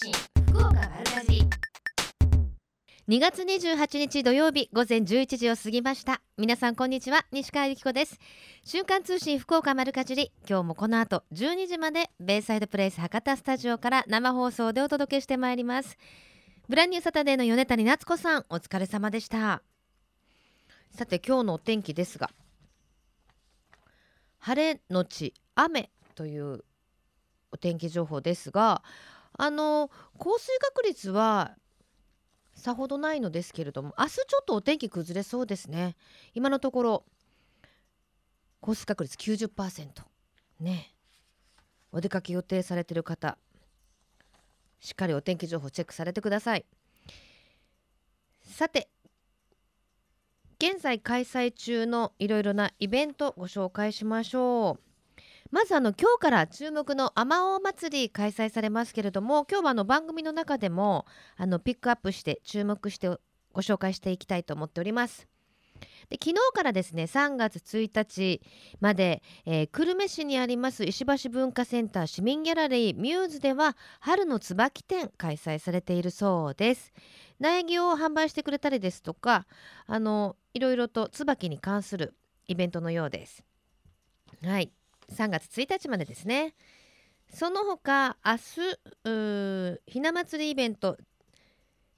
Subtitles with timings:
[0.00, 0.12] 信
[0.52, 1.42] 福岡丸かじり。
[3.08, 6.20] 2月28日土曜日午前11時を過ぎました。
[6.36, 7.26] 皆さんこんにちは。
[7.32, 8.20] 西川由紀子です。
[8.62, 10.30] 瞬間通信福岡丸かじり。
[10.48, 15.98] 今日もこの後12時までベイサイドプレイス博多スタジオから生放送でお届けしてまいります。
[16.68, 19.62] ブランニューサタデーの米谷夏子さんお疲れ様でした。
[20.92, 22.30] さて今日のお天気ですが
[24.38, 26.62] 晴れのち雨という
[27.50, 28.82] お天気情報ですが
[29.38, 31.56] あの降水確率は
[32.54, 35.96] さほどないのですけれども明日ちょっとお天気崩れそうですね。
[36.34, 37.04] 今のところ
[38.60, 39.86] 降水確率90%
[40.60, 40.92] ね。
[41.92, 43.38] お出かけ予定されている方
[44.80, 46.66] しっかりお天気情報チェックされてください。
[48.42, 48.88] さて
[50.58, 54.87] 現在開催中のいろいろなイベントご紹介しましょう。
[55.50, 63.08] まずあの今日から注目のあまおう祭り開催されますけれども今日はあの番組の中でもあのピックアップして注目して
[63.52, 65.26] ご紹介していきたいと思っております。
[66.10, 68.40] で昨日からですね3月1日
[68.80, 76.92] まで、えー、久留米市にあります石橋文化センター市民ギャラリーミューズでは春の椿展開催されているそうです。
[77.40, 79.46] 苗木を販売してくれたりですとか
[79.86, 82.14] あのいろいろと椿に関する
[82.48, 83.44] イベントのようです。
[84.44, 84.72] はい。
[85.12, 86.54] 3月1日までですね。
[87.32, 88.36] その他明
[89.04, 90.96] 日ひな祭りイベント。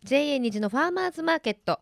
[0.02, 1.80] JA 虹のファーマーズマーケット。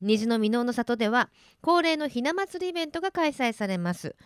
[0.00, 1.30] 虹の箕面の里では
[1.62, 4.16] 恒例のひな祭りイベントが開催されます。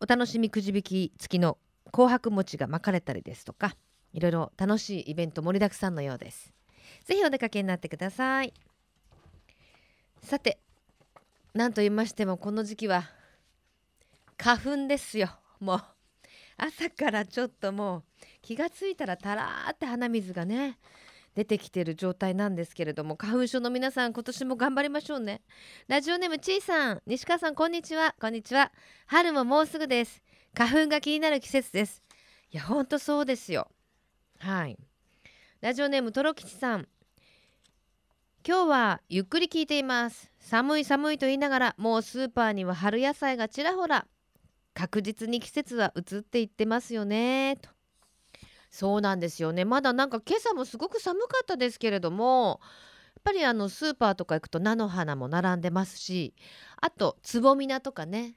[0.00, 1.58] お楽しみくじ引き付きの
[1.92, 3.76] 紅白餅が巻かれたりですとか
[4.12, 6.54] いろいろ楽しいイベント盛りだくさんのようです。
[7.04, 8.54] ぜひお出かけになってください。
[10.22, 10.58] さて
[11.54, 13.10] 何と言いましてもこの時期は
[14.42, 15.28] 花粉ですよ。
[15.60, 15.84] もう。
[16.56, 18.02] 朝からちょっともう
[18.40, 20.78] 気がついたらたらーって鼻水がね
[21.34, 25.42] 出てきてる状態なんですけれども花粉症の皆さん今年も頑張りましょうね。
[25.88, 28.14] ラジオネームちいさん西川さんこんにちは。
[28.18, 28.72] こんにちは。
[29.06, 30.22] 春ももうすぐです。
[30.54, 32.02] 花粉が気になる季節です。
[32.50, 33.68] いやほんとそうですよ。
[34.38, 34.78] はい。
[35.60, 36.88] ラジオネームとろきちさん。
[38.46, 40.30] 今日はゆっくり聞いています。
[40.40, 44.06] 寒い寒いと言いながらもうスーパーには春野菜がちらほら。
[44.74, 47.56] 確実に季節は移っていってますよね。
[47.60, 47.70] と。
[48.70, 49.64] そうなんですよね。
[49.64, 52.60] まだなんか今朝もすごく寒かったですけれども
[53.16, 56.34] やっぱりあのスーパーとか行くと菜の花も並んでますし
[56.80, 58.36] あとつぼみ菜とかね。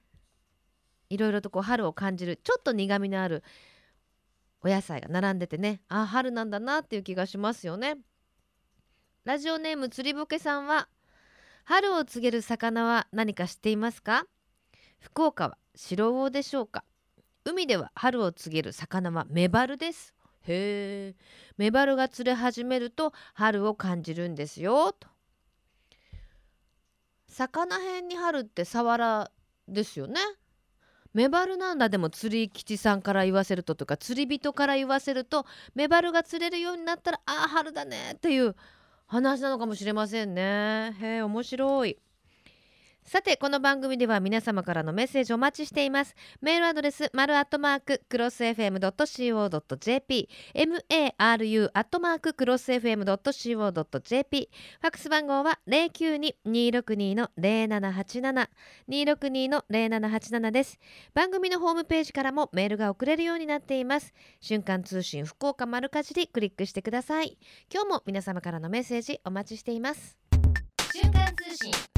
[1.10, 3.44] いろいろとこう春を感じるちょっと苦みのある
[4.64, 5.82] お野菜が並んでてね。
[5.88, 7.98] あ春なんだなっていう気がしますよね。
[9.24, 10.90] ラジオネーム釣りぼけさんは
[11.64, 14.26] 春を告げる魚は何か知っていますか？
[15.00, 16.84] 福岡は白魚でしょうか？
[17.46, 20.14] 海では春を告げる魚はメバルです。
[20.46, 21.24] へえ
[21.58, 25.08] メバルが釣れ始めると春を感じるんですよと。
[27.28, 29.32] 魚辺に春ってサワラ
[29.68, 30.20] ですよね。
[31.14, 35.46] メバルなんだでも釣り吉さんから言わせるととか釣り人から言わせると
[35.76, 38.56] メバルが釣れるようになったらああ春だねっていう
[39.06, 40.96] 話なのかもしれませんね。
[41.00, 41.98] へえ面白い。
[43.06, 46.16] さてこの番組では皆様からのメッセージお待ちしています。
[46.42, 54.50] メールアドレス丸アットマーククロス FM.co.jp maru アットマーククロス FM.co.jp
[54.80, 58.50] ファックス番号は092-262の0787
[58.90, 60.80] 262の0787です。
[61.14, 64.14] 番組のホームページからもメールが送れるようになっています。
[64.40, 67.38] 瞬間通信福岡丸かじりクリックしてください。
[67.72, 70.18] 今日も皆様からのメッセージお待ちしています。
[70.94, 71.93] 瞬間通信。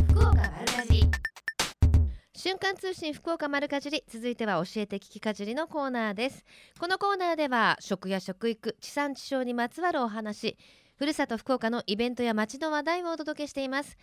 [2.35, 6.43] 瞬間通信福岡丸かじり続いては教えて聞きかじりのコーナーです。
[6.79, 10.57] このコーナーでは食や食育地産地消にまつわるお話
[10.97, 13.97] ふるさと福岡のイベントや街の話題をお届けしています。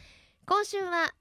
[0.47, 1.15] 今週は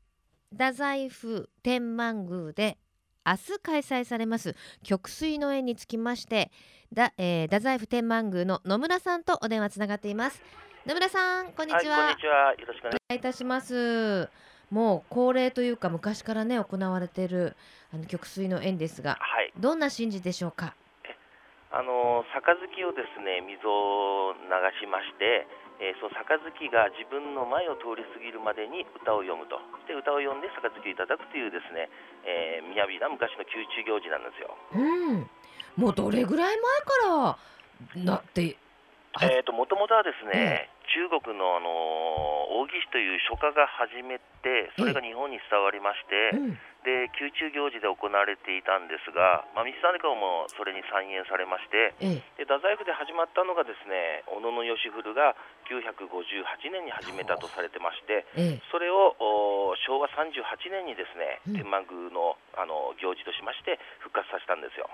[0.52, 2.78] 太宰府天満宮で
[3.26, 6.50] 明日開催されます曲水の縁につきまして
[6.92, 10.42] だ、えー、太宰府天満宮の野村さんとお電話つながっています。
[10.86, 12.36] 野村さんこんにちは、はい、こんにちは。
[12.54, 14.30] よろしくお願いいたします
[14.72, 17.56] もう恒例というか昔からね行われている
[17.94, 20.73] あの曲水の縁ですが、はい、どんな神事でしょうか？
[21.72, 24.40] あの杯をですね水を流
[24.79, 25.47] しまして、
[25.79, 29.59] えー、その杯が自分の前を通り過ぎるまでに歌を読むと。
[29.88, 31.91] で歌を読んで杯をいただくというですね、
[32.23, 34.56] えー、雅な昔の宮中行事なんですよ。
[34.72, 34.79] う
[35.20, 37.35] ん、もうどれぐらい前か
[38.00, 38.56] らなって
[39.20, 41.70] えーと、もともとはですね、中国の、あの
[42.59, 46.59] 王羲之という書家が始めてそれが日本に伝わりまして、うん。
[46.82, 52.41] で宮中行事で行われていたんですが、まあ、三沢公もそれに参演されましてええ。
[52.41, 55.38] で太宰府で始まったのがですね小野義古が
[55.70, 58.61] 958年に始めたとされてましてええ。
[58.73, 60.41] それをお昭和38
[60.73, 61.61] 年にですねうん。
[61.61, 64.90] 天満宮のあの行事としまして復活させたんですよ。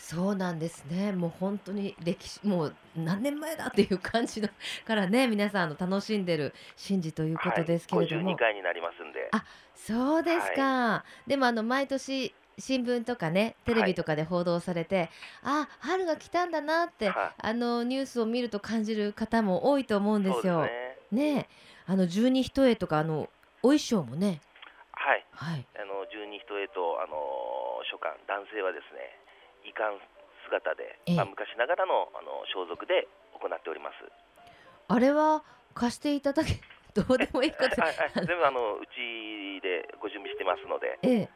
[0.00, 1.12] そうなんですね。
[1.12, 4.48] もう本当に歴史もう何年前だっていう感じの
[4.86, 5.26] からね。
[5.28, 6.54] 皆さんあの楽しんでる
[6.88, 9.28] 神事ということですけれども、はい、52回になりますんで。
[9.30, 9.44] あ
[9.74, 11.04] そうですか。
[11.26, 15.10] でもあの毎年新聞とかねテレビとかで報道されて、
[15.42, 20.64] あ春が来たんだなって、はあのニュースを見ると感じる方も多いと思うんですよ。
[21.10, 21.34] すね。
[21.34, 21.48] ねえ。
[21.86, 23.28] あの十二一重とかあの
[23.62, 24.40] お衣装もね。
[24.92, 25.26] はい。
[25.32, 25.66] はい。
[25.76, 27.16] あの十二人へとあの
[27.90, 29.19] 書簡男性はですね
[29.64, 30.00] 衣冠
[30.48, 31.16] 姿で、ええ。
[31.16, 33.06] まあ、昔ながらのあの装束で
[33.38, 33.96] 行っております。
[34.88, 36.58] あれは貸していただけ
[36.94, 37.80] どうでもいいこと。
[37.80, 40.98] はいはい、全部あのうちでご準備してますので。
[41.02, 41.28] ええ。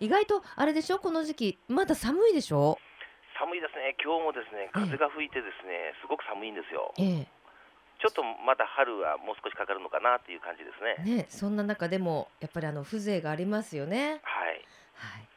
[0.00, 2.78] 意外とあれでしょこの時期まだ寒いでしょ？
[3.38, 3.96] 寒いですね。
[4.02, 6.92] 今日もですね風が吹いてですねすごく寒いんですよ。
[6.98, 7.26] え
[8.00, 11.16] ちょっとまだ春はもう少しかかるのかなっていう感じですえね。
[11.22, 14.20] ねそんな中でもやっぱりあの風情がありますよね。
[14.22, 14.64] はい。
[14.94, 15.28] はい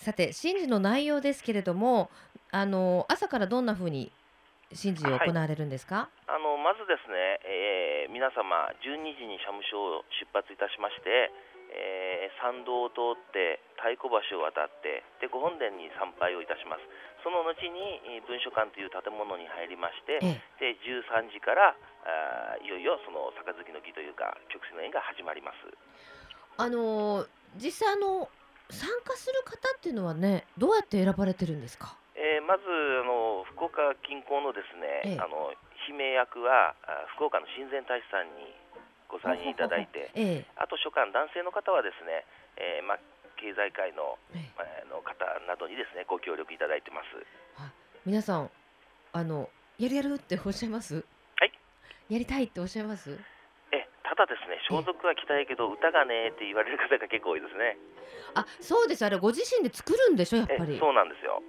[0.00, 2.08] さて神事の内容ですけれども
[2.50, 4.08] あの朝からどんな風に
[4.72, 11.30] 神事を行われるんですか、あのまずですね、えー皆様12時に社務所を出発いたしまして、
[11.74, 16.86] えー参道を通って太鼓橋を渡ってで御本殿に参拝をいたします。
[17.22, 20.72] その後にえー文書館という建物に入りましてええ。
[20.72, 25.66] で13時からあーいよいよその杯の儀というか曲師の宴が始まります。
[26.56, 27.26] あの
[27.58, 28.30] 実際あの
[28.72, 31.96] 参加する方っていうのはねどうやって選ばれてるんですか？
[32.16, 35.20] えーまずあの福岡近郊のですね、ええ。
[35.20, 35.52] あの
[35.86, 38.52] 姫役はあ福岡の親善大使さんに
[39.08, 40.44] ご参演いただいて ええ。
[40.56, 42.24] あと書簡男性の方はですね、
[42.56, 42.98] えーまあ、
[43.36, 44.50] 経済界の,、ええ。
[44.56, 47.08] まあの方などにですねご協力いただいてます。
[48.04, 48.50] 皆さん
[49.12, 51.04] あのやるやるっておっしゃいます？
[51.38, 51.52] はい。
[52.08, 53.12] やりたいっておっしゃいます？
[53.12, 53.18] え
[54.10, 57.78] ただですね装束は着たいけど歌がねって言われる方が結構多いですね。
[58.34, 59.06] あそうです。
[59.06, 60.38] あれご自身で作るんでしょ？
[60.38, 60.76] やっえぱり。
[60.78, 61.40] そうなんですよ。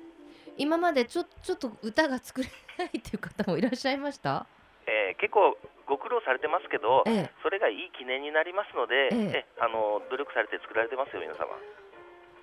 [0.57, 4.45] 今までちょちょっと歌が作れないっていう方もいらっしゃいました？
[4.85, 7.31] えー結構ご苦労されてますけど、ええ。
[7.41, 9.17] それがいい記念になりますので、ええ。
[9.41, 11.49] えあの努力されて作られてますよ皆様。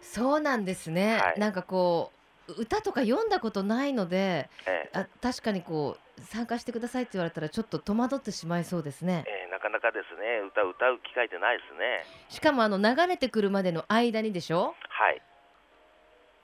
[0.03, 1.39] そうなんですね、はい。
[1.39, 2.11] なんかこ
[2.49, 9.25] う歌とか読んだことないのでえあ確かにこう参加してくださいって言われたらちょっと戸惑ってしまいそうですね。
[9.27, 9.38] え
[9.69, 12.05] かなかですね歌を歌う機会ってないですね。
[12.29, 14.75] しかもあの流れてくるまでの間にでしょ？
[14.89, 15.21] はい。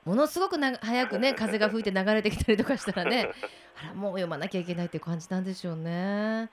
[0.05, 3.31] ものすごくな早くね 風が吹いて流れてきたりとかしたらね
[3.83, 6.51] あらもう読まなきゃいけないって感じなんでしょうね。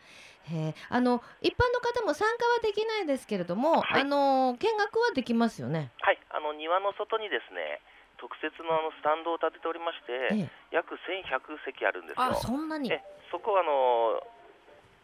[0.49, 5.91] へえあの一般の方も参加はできないですけれども、はいあの見学はできますよね？
[5.99, 7.81] はい、あの庭の外にですね
[8.17, 12.23] 特設のあのスタンドを建てておりまして、ええ、約1100席あるんですよ。
[12.23, 12.91] あそんなに？
[12.91, 14.23] えそこをあの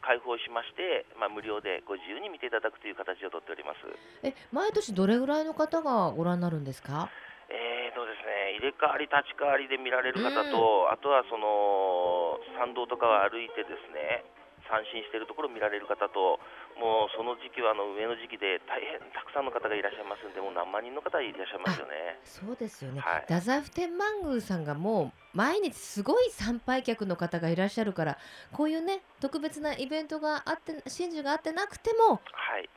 [0.01, 3.79] 開放しまして、まあ、無料でご自由に見ていただくという形をとっております。
[4.23, 7.09] え毎年どれぐらいの方がご覧になるんですか？
[7.49, 14.23] えーとですね、入れ替わり立ち替わりで見られる方と、あとはその参道とかを歩いてですね
[14.69, 16.39] 三振しているところを見られる方と
[16.77, 22.19] もうその時期はあの上の時期で大変たくさんの方がいらっしゃいますんでもう何万人の方いらっしゃいますよね。
[22.23, 23.21] そうですよね、はい。
[23.25, 28.17] 太宰府天満宮さんがもう毎日すごい参拝客の方がいらっしゃるから
[28.51, 32.69] こういうね特別なイベントがあって神事があってなくてもはい、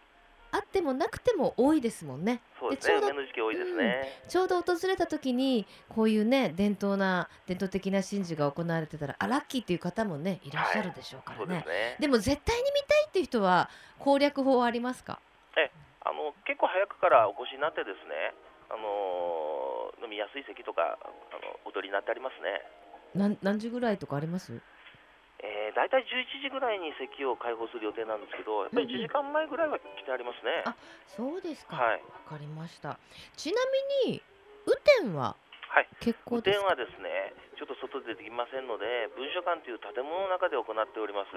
[0.52, 2.40] あってもなくても多いですもんね。
[2.58, 2.94] そうですね。
[2.94, 4.22] でちょうど梅の時期多いですね。
[4.28, 11.44] ちょうど訪れた時にこういうね伝統な伝統的な神事が行われてたらあラッキーっていう方もねいらっしゃるでしょうからね。
[11.44, 11.96] そうですね。
[12.00, 15.20] でも絶対に見たいっていう人は攻略法はありますか？
[16.02, 18.32] あの結構早くからお越しになってですね、
[18.70, 22.64] あのー飲みやすい席とかあのお取りになってありますね。
[23.14, 24.60] なん何時ぐらいとかあります？
[25.42, 30.62] えー、大体11時ぐらいに席を開放する予定なんですけど、やっぱり1時間前ぐらいは来てありますね。
[30.66, 30.76] あ
[31.08, 31.76] そうですか。
[31.76, 32.98] はい、わかりました。
[33.36, 33.58] ちな
[34.06, 34.22] みに
[34.68, 35.36] 雨天は
[35.70, 36.66] はい、結構ですか？
[36.66, 41.32] 雨天はですね、ちょっと外でできませんので、文書館という建物の中で行っております。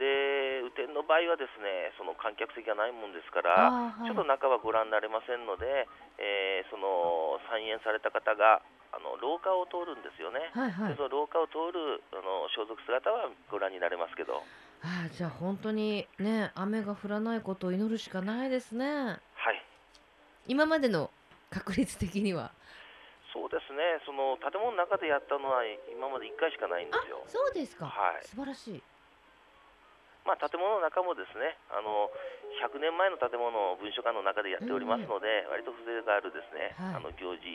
[0.00, 5.86] で、雨天の場合はですね、その観客席がないもんですから、はいちょっと中はご覧になれませんので、
[6.18, 10.50] えーその参演された方があの廊下を通るんですよね。
[10.52, 10.96] はいはいで。
[10.96, 14.42] その廊下を通るあの装束姿はご覧になれますけど、
[14.82, 18.86] あーじゃあ本当にね雨が降らないことを祈るしかないですね。
[18.86, 19.62] はい、
[20.46, 21.10] 今までの
[21.50, 22.52] 確率的には。
[23.32, 25.62] そうですね、その建物の中でやったのは
[25.94, 27.22] 今まで1回しかないんであすよ。
[27.28, 27.86] そうですか。
[27.86, 28.82] はい素晴らしい。
[30.26, 32.10] まあ、建物の中もですねあの
[32.60, 37.46] 100年前の建物を文書館の中でやっておりますので、割と風情があるですね、はいあの行事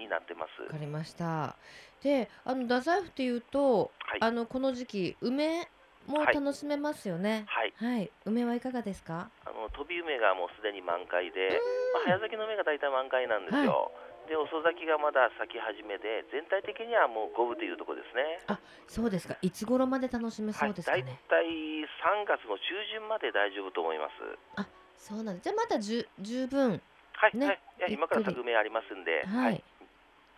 [0.00, 0.62] になってます。
[0.62, 1.56] わかりました。
[2.02, 5.68] で、あの太宰府っていうと、はいあのこの時期梅
[6.06, 7.44] もはい楽しめますよね。
[7.46, 9.30] はい、はい、梅はいかがですか？
[9.46, 11.60] あの飛び梅がもうすでに満開で、
[11.94, 13.92] まあ、早咲きの梅が大体満開なんですよ。
[14.28, 18.40] で遅咲きがまだ咲き始めで全体的にはもう五分というところですね。
[18.88, 19.36] そうですか。
[19.42, 21.20] いつ頃まで楽しめそうですかはい、ね？
[21.28, 21.84] 大体
[22.24, 22.62] 3月の中
[22.92, 24.66] 旬まで大丈夫と思います。
[24.96, 25.44] そうなんです。
[25.44, 26.80] じゃあまだじゅ十分。
[27.12, 27.52] はい、ねは
[27.88, 29.62] い、い今から咲く梅ありますんで、はい。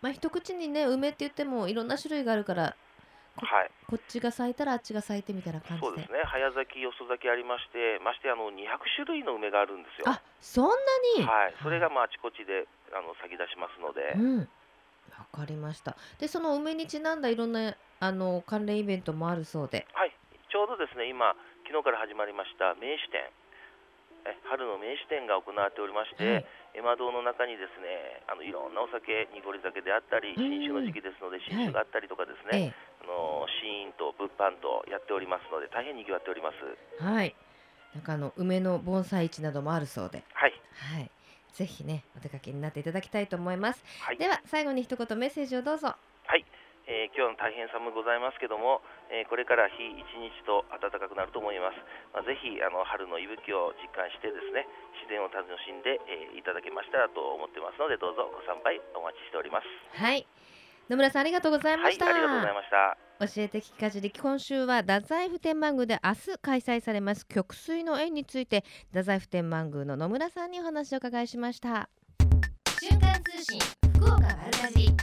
[0.02, 2.76] まあ一口にね梅って言ってもいろんな種類があるから
[3.44, 5.88] はい、こっちが咲いたらあっちが咲いてみたいな感じで。
[5.88, 6.22] そうですね。
[6.24, 10.08] 早咲き、遅咲きありまして、ましてあの200種類の梅があるんですよ。
[10.08, 10.74] あ、そんな
[11.20, 11.26] に？
[11.26, 12.64] はい、それがまああちこちで
[12.96, 14.48] あの咲き出しますので、うん。
[15.18, 15.96] わかりました。
[16.18, 19.86] でその梅にちなんだいろんなあの関連イベントもあるそうで。
[19.92, 20.12] はい、
[20.50, 23.20] ちょうどですね今昨日から始まりました名酒展。
[24.26, 32.76] え春の名酒展が行われておりまして、はいエマ堂の中にですねあのいろんなお酒濁り酒であったりうん新酒の時期ですので新酒があったりとかですね、
[33.06, 36.56] のシーンと物販とやっておりますので大変にぎわっております
[37.00, 37.34] え、はい。
[37.94, 40.24] なんかあの梅の盆栽市などもあるそうで。
[40.34, 40.52] はい
[40.94, 41.10] はい。
[41.54, 43.82] ぜひねお出かけになっていただきたいと思います。
[44.02, 45.94] はいでは最後に一言メッセージをどうぞ。
[46.86, 48.78] えー今日の大変寒ございますけども、
[49.10, 51.82] えーこれから日一日と暖かくなると思います、
[52.14, 54.70] まあ、ぜひあの春の息吹を実感してですね
[55.02, 59.66] 自然を楽しんで、えーいただけましたらと思ってますのでどうぞご参拝お待ちしております
[59.98, 60.22] はい。
[60.88, 62.04] 野村さんありがとうございました。
[62.04, 62.96] はいありがとうございました。
[63.26, 68.62] 教えて聞きかじり今週は太宰府天満宮で明日開催されます曲水の縁について
[68.92, 71.88] 太宰府天満宮の野村さんにお話を伺いしました。
[72.80, 73.58] 瞬間通信
[73.94, 74.96] 福岡丸かじり。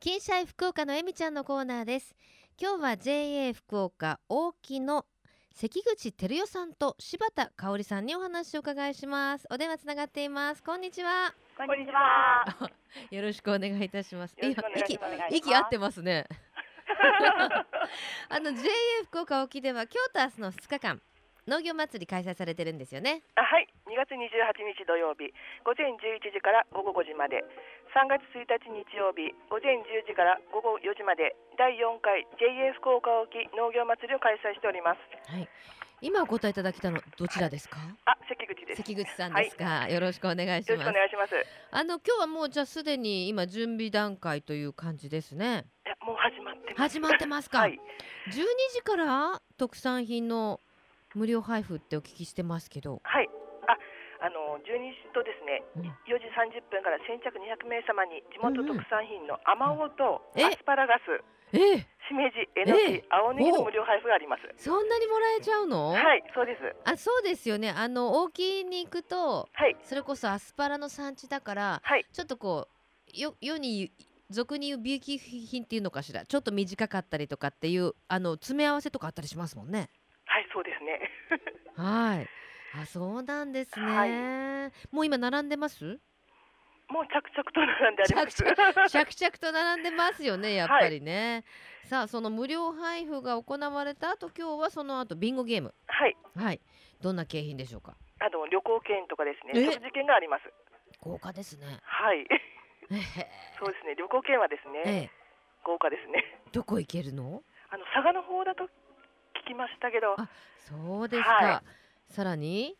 [0.00, 2.14] 金シャイ福岡のえみちゃんのコーナーです。
[2.60, 5.06] 今日は JA 福岡大木の
[5.54, 9.46] 関口照代さんと柴田香織さんにお話を伺いします。
[9.50, 10.62] お電話つながっています。
[10.62, 11.34] こんにちは。
[11.56, 12.44] こんにちは。
[13.10, 14.36] よろしくお願いいたします。
[14.40, 14.98] 息
[15.30, 16.24] 息合ってますね。
[18.30, 18.70] あの JA
[19.04, 21.02] 福岡沖では今日と明日の2日間
[21.46, 23.22] 農業祭り開催されてるんですよね。
[23.34, 24.16] あはい、2月28
[24.78, 27.42] 日土曜日、午前11時から午後5時まで、
[27.92, 34.98] 3月1日日曜日、午前10時から午後4時まで、第4回 JA 福岡沖農業祭りを開催しております。
[35.30, 35.48] はい
[36.00, 37.78] 今お答えいただきたのどちらですか？
[38.06, 38.82] あ、関口です。
[38.82, 41.36] 関口さんですか、よろしくお願いしよろしますくお願いします。
[41.36, 41.38] い
[41.70, 46.80] あの今日はもうじゃあすでに今準備段階という感じですねや、もう始まってます。
[46.80, 47.78] 始まってますか、はい、
[48.30, 48.42] 12
[48.74, 50.58] 時から特産品の
[51.14, 53.28] 無料配布ってお聞きしてますけど、はい。
[54.52, 55.88] あ、あの12時とですね、うん。
[56.04, 60.44] 4時30分から先着200名様に地元特産品のアマオとえ？
[60.44, 61.24] アスパラガス、
[61.56, 61.80] え？
[61.80, 62.92] えしめじ、えのき、え？
[63.00, 64.42] え青ネギの無料配布があります。
[64.56, 66.60] そんなにもらえちゃうの、はい、そうです。
[66.84, 67.70] あそうですよね。
[67.70, 72.04] あの大きいに行くとはい、それこそアスパラの産地だからはい。
[72.12, 73.92] ちょっとこうよ世に
[74.30, 76.24] 俗に言う B 級品っていうのかしら？
[76.24, 79.90] ちょっと短かったりとかっていうあの詰め合わせとかあったりしますもんね。
[80.24, 81.10] はい、そうですね。
[81.76, 82.28] はい
[82.74, 85.84] あそうなんですね、はもう今並んでます？
[86.88, 88.36] もう着々と並んであります。
[88.90, 91.44] 着々 と並んでますよねやっぱりね、
[91.84, 95.74] さあその無料配布が行われた後今日はその後ビンゴゲーム。
[95.86, 96.60] はい、はい。
[97.00, 97.96] どんな景品でしょうか？
[98.20, 99.52] あの旅行券とかですえ？
[99.52, 100.44] ね、食事券があります。
[101.00, 101.78] 豪華ですね。
[101.82, 102.26] はい、え
[103.58, 104.94] そうですね、旅行券はですね、ええ。
[105.04, 105.10] え
[105.64, 106.40] 豪華ですね。
[106.52, 107.42] どこ行けるの？
[107.70, 110.14] あの佐賀の方だと聞きましたけど。
[110.20, 110.28] あ、
[110.60, 111.62] そうですか、は
[112.12, 112.76] さらに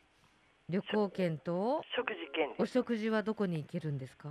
[0.68, 2.54] 旅行券と食事券。
[2.58, 4.28] お食事はどこに行けるんですか？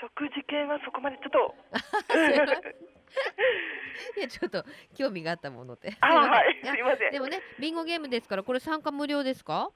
[0.00, 1.54] 食事券はそこまでちょっと。
[4.16, 4.64] いやちょっと
[4.96, 5.94] 興味があったもので。
[6.00, 7.12] あ、はい、すいません。
[7.12, 9.70] でもねビンゴゲームですからこれ参加無料ですか？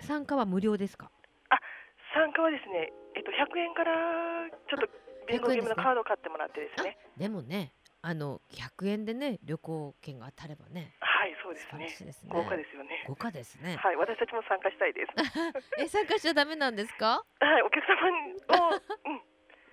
[0.00, 1.10] 参加は無料ですか？
[2.14, 4.88] 参加はですね、えっと100円からちょっと
[5.28, 6.96] ビンゴゲームのカードを買ってもらってですね。
[7.18, 10.94] でもねあの100円でね旅行券が当たればね。
[11.00, 11.10] はい、
[11.46, 12.12] そうですね。
[12.26, 13.04] 豪華ですよね。
[13.06, 13.76] 豪華ですね。
[13.76, 15.14] はい、私たちも参加したいです。
[15.78, 17.22] え参加しちゃダメなんですか？
[17.38, 19.22] はい、お客様を、うん、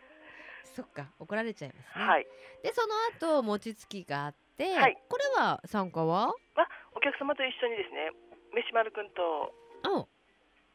[0.70, 2.27] そっか怒られちゃいますね、はい、
[2.62, 2.94] でその
[3.39, 5.01] 後餅つきがあって、はい。
[5.10, 6.36] これは参加は？
[6.94, 8.12] お客様と一緒にですね、
[8.53, 9.51] 飯丸くんと
[9.84, 9.88] う。
[9.89, 9.92] ん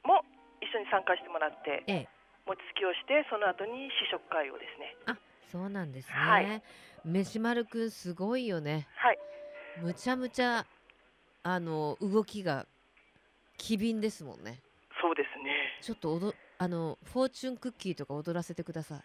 [0.03, 0.25] も
[0.61, 2.09] 一緒に参加してもらって、ええ。
[2.45, 4.97] 餅つきをして、その後に試食会をですね。
[5.47, 6.63] そうなんですね、はい。
[7.05, 8.89] 飯丸くんすごいよね。
[8.97, 9.19] はい、
[9.81, 10.67] むちゃむちゃ
[11.43, 12.67] あの動きが
[13.57, 14.61] 機敏ですもんね
[15.01, 15.53] そうですね。
[15.81, 18.99] ちょっと踊あのフォーチュンクッキーとか踊らせてください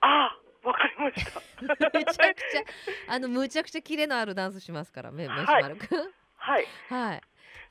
[0.00, 0.30] あ
[0.64, 1.40] あ、わかりました。
[1.98, 2.62] めちゃくちゃ
[3.08, 7.20] あのむちゃくちゃキレのあるダンスしますからめはい飯丸くん、はいはい。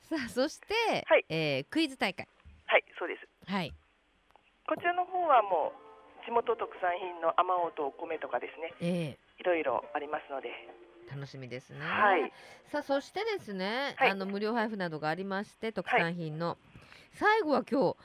[0.02, 0.74] さあそして、
[1.06, 2.28] はいえークイズ大会。
[2.66, 3.72] はいそうですはい。
[4.66, 5.72] こちらの方はも
[6.22, 10.52] う地元特産品のあまおうとお米とかですねえいろいろありますのでー
[11.10, 11.78] 楽しみですね。
[11.80, 12.32] はい。
[12.66, 14.10] さあそしてですね、はい。
[14.10, 16.58] あの無料配布などがありまして特産品の、
[17.12, 17.96] 最後は今日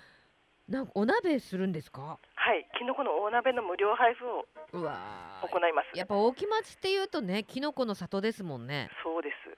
[0.71, 2.19] なんかお鍋するんですか？
[2.35, 2.67] はい。
[2.77, 5.47] きのこの大鍋の無料配布をうわー。
[5.47, 5.97] 行います。
[5.97, 8.89] やっぱ大木町っていうとねキノコの里ですもんね。
[9.03, 9.57] そうです。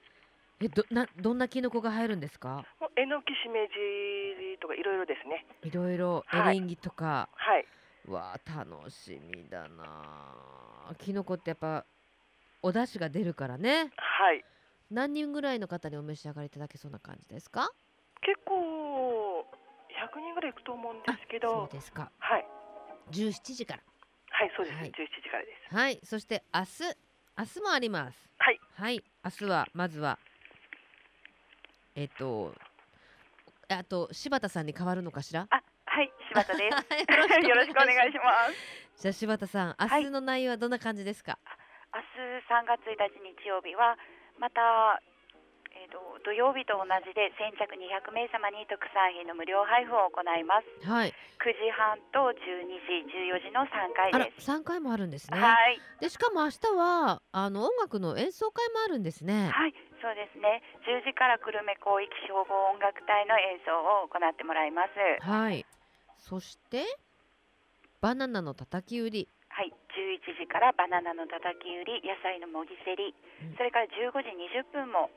[0.64, 2.64] えどなどんなキノコが入るんですか？
[2.80, 5.46] もうえのきしめじとかいろいろですね。
[5.64, 6.56] いろいろエはい。
[6.56, 7.30] リンギとか。
[7.34, 7.66] はい。
[8.08, 9.84] うわあ楽しみだな
[10.90, 11.86] あキノコってやっぱ
[12.64, 13.92] お出汁が出るからね。
[13.98, 14.44] はい。
[14.92, 17.72] 何人ぐらいの方にお召し上がりいただけそうな感じですか？
[18.22, 19.42] 結構
[19.90, 22.12] 100人ぐらいいくと思うんですけそうどですか。
[22.20, 22.46] はい。
[23.12, 23.84] 17時から。
[24.34, 24.92] はいそうです、はい。
[24.92, 25.76] 17時からです。
[25.76, 26.68] はいそして明日
[27.38, 28.30] 明日もあります。
[28.38, 28.60] はい。
[28.76, 29.04] はい。
[29.24, 30.20] 明日はまずは
[31.96, 32.54] えっと
[33.70, 35.48] あと柴田さんに変わるのかしら？
[35.50, 36.76] あ、はい、柴田です。
[37.44, 38.50] よ よろしくお願いしま
[38.98, 39.02] す。
[39.02, 41.40] じゃあ柴田さん明はい日の内容はどんな感じですか、
[41.92, 44.00] 明日3月1日日曜日は
[44.40, 45.04] また、
[45.76, 50.88] えー、と土曜日と同じで先着200名様に特産品の無料配布を行います。
[50.88, 54.46] はい9時半と12時、14時の3回です。
[54.46, 59.50] 3回もあるんですねはい、でしかも明日はあの音楽の演奏会もあるんですね。
[59.50, 60.62] はい、そうですね。
[60.86, 65.26] 10時から久留米広域消防音楽隊の演奏を行ってもらいます。
[65.26, 65.66] はい。
[66.20, 66.86] そして
[68.02, 69.28] バナナのたたき売り。
[70.12, 73.16] はい、11時からバナナのたたき売り、野菜のもぎせり
[73.48, 74.28] うん、それから15時
[74.60, 75.10] 20分も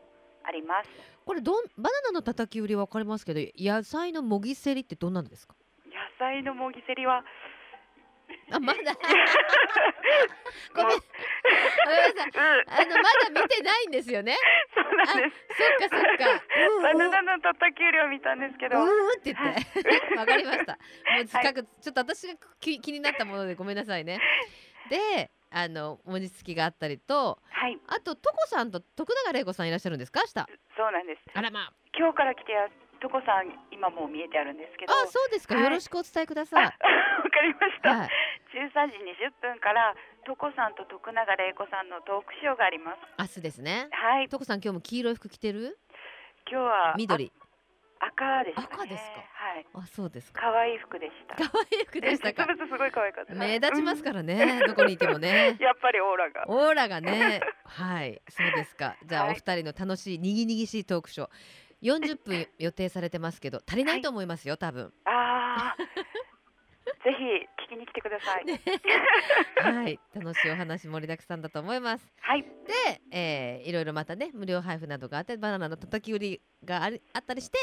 [0.46, 0.90] あります。
[1.26, 5.54] これどんバナナのたたき売りわかりますけど野菜のもぎせりってどんなんですか？
[5.86, 7.24] 野菜のもぎせりは
[8.52, 8.80] あまだ？
[10.74, 10.98] ごめん。
[10.98, 12.64] ごめんなさい。
[12.68, 14.36] あのまだ見てないんですよね。
[14.74, 15.44] そうなんです。
[15.56, 16.42] そっかそっか。
[16.68, 20.16] うんバうんナナのたたき売りを見たんですけど、うんうんって言って。
[20.16, 20.72] わかりました。
[20.72, 24.18] もうはい近く、ちょっと私が気気になったものでごめんなさいね。
[24.90, 30.20] で、あの文字付きがあったりと、はい、あとトコさんと徳永玲子さんいらっしゃるんですか？
[30.20, 30.50] 明日。
[30.76, 31.22] そうなんです。
[31.32, 31.72] あらまあ。
[31.96, 32.68] 今日から来てや
[33.00, 35.54] とこさん今もう見えてあるんですけど、あ、そうですか。
[35.54, 36.64] はいよろしくお伝えくだあさい。
[36.64, 36.76] わか
[37.42, 37.90] りました。
[37.90, 38.08] はい。
[38.54, 39.94] 13時20分から
[40.26, 42.98] とこさんと徳永玲子さんのトークショーがあります。
[43.18, 43.88] 明日ですね。
[43.92, 45.78] はい、トコさん今日も黄色い服着てる？
[46.50, 47.32] 今日は緑。
[48.16, 48.68] あ赤でしたね。
[48.72, 49.20] 赤ですか？
[49.34, 50.40] はい、あ、そうですか。
[50.40, 51.36] 可愛い服でした。
[51.36, 52.46] 可愛い服でしたか？
[52.54, 53.34] すごい可愛かった。
[53.34, 54.60] 目立ちますかからね。
[54.66, 55.56] どこにいてもね。
[55.60, 56.44] やっぱりオーラが。
[56.48, 57.40] オーラがね。
[57.64, 58.20] はい。
[58.28, 58.96] そうですか。
[59.04, 61.30] じゃあ、はいお二人の楽しいにぎにぎしいトークショー。
[61.82, 64.90] 40分予定されてますけど足りないと思いますよ多分。
[65.04, 65.76] ああ、
[67.04, 67.24] ぜひ
[67.66, 68.44] 聞きに来てください。
[68.46, 68.60] ね。
[69.60, 70.00] はい。
[70.14, 72.12] 楽しいお話盛りだくさんだと思います。
[72.20, 72.48] はい、で、
[73.10, 77.58] えーいろいろまたね無料配布などがあってバナナのたたき売りがありあったりして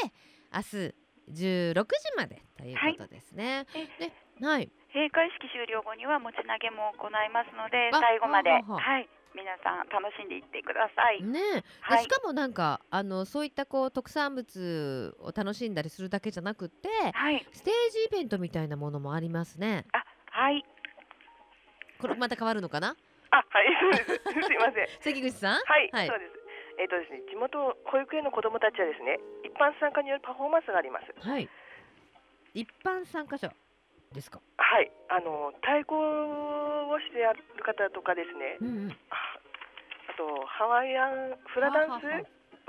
[0.52, 0.94] 明日
[1.30, 3.66] 16時までということですね。
[3.74, 4.12] えで
[4.46, 4.70] はい。
[4.94, 8.50] 閉会式終了後には持ち投げも行いますのであ最後まで。
[8.50, 8.92] はあはあはあ。
[8.94, 11.22] はい皆さん楽しんでいってください。
[11.22, 12.02] ねはい。
[12.02, 19.86] しかもなんかあのそういったこう特産物を楽しんだりするだけじゃなくってはい、ステージイベントみたいなものもありますね。
[19.92, 20.64] あはい、
[22.00, 22.96] これまた変わるのかな？
[23.30, 23.44] あはい。
[23.80, 24.86] そうですすいません。
[25.00, 25.60] 関口さん？
[25.64, 26.06] はい、はい。
[26.08, 26.32] そうです。
[26.78, 31.12] えっ、とですね地元保育園の子どもたちはですね一般参加によるパフォーマンスがあります。
[31.26, 31.48] はい。
[32.54, 33.52] 一般参加者
[34.12, 34.40] ですか？
[34.58, 38.56] はいあの太鼓をしてやる方とかですね。
[38.60, 38.90] うんうん。
[39.10, 39.14] あ
[40.08, 42.04] あとハワイアンフラダンス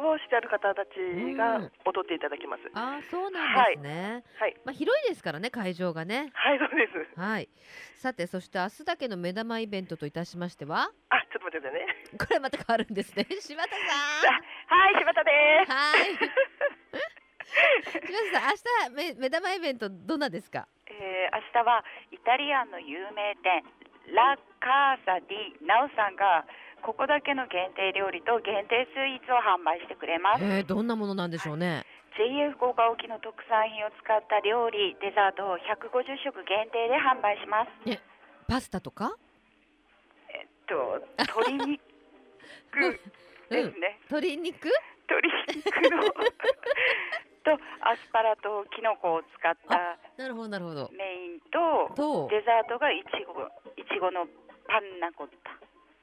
[0.02, 0.90] をしてある方たち
[1.38, 6.32] がうん踊っていただきます、ああそうなんですね、はいまあ広いですからね会場がね。
[6.34, 7.20] はいそうです。
[7.20, 7.50] はい。
[7.98, 10.90] さてそして明日だけの目玉イベントといたしましては？
[11.10, 11.88] あちょっと待ってくださいね。
[12.18, 13.28] これまた変わるんですね。
[13.40, 13.76] 柴田さ
[14.68, 15.32] はい、柴田で
[15.66, 15.70] す。
[15.70, 16.16] んはい。
[17.92, 18.00] 柴
[18.32, 20.68] 田さん明日め目玉イベントどんなですか？
[21.00, 23.64] えー、明日はイタリアンの有名店
[24.14, 26.46] ラ・カーサ・ディ・ナウさんが
[26.84, 30.44] ここだけの限定料理と限定スイーツを販売してくれます。
[30.44, 31.86] えー、どんなものなんでしょうね
[32.18, 37.70] ？JA 福岡沖の特産品を使った料理、デザートを150食限定で販売します。
[38.48, 39.16] パスタとか？
[40.30, 41.82] えっと鶏肉
[43.50, 44.00] ですね。
[44.12, 44.68] 鶏肉？
[45.10, 46.04] 鶏肉の
[47.44, 47.52] と
[47.84, 50.90] アスパラとキノコを使ったなるほどなるほど。
[50.96, 53.44] メインととデザートがいちご
[53.76, 54.26] いちごの
[54.68, 55.52] パンナコッタ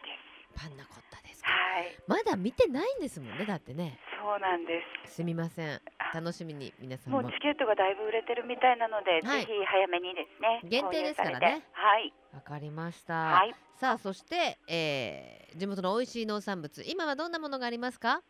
[0.05, 0.13] で
[0.55, 0.65] す。
[0.65, 1.51] パンナコッタですか。
[1.51, 3.99] はい、まだ見てないんですもんねだってね。
[4.21, 5.15] そうなんです。
[5.17, 5.81] すみません。
[5.99, 7.23] あ楽しみに皆さんも。
[7.23, 9.47] もうチケットがだいぶ売れてるみたいなので、はい。
[9.47, 10.61] ぜひ早めにですね。
[10.69, 11.65] 限定ですからね。
[11.73, 13.55] はい、わかりました、はい。
[13.77, 18.23] さあそして、えー地元の美味しい農産物今はどんなものがありますか？